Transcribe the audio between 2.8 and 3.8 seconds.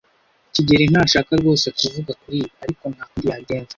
nta kundi yabigenza.